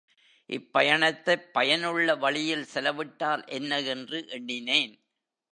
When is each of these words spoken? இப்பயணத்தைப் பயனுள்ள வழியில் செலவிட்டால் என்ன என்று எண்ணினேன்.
இப்பயணத்தைப் 0.49 1.51
பயனுள்ள 1.51 2.15
வழியில் 2.15 2.65
செலவிட்டால் 2.65 3.45
என்ன 3.45 3.81
என்று 3.81 4.27
எண்ணினேன். 4.29 4.93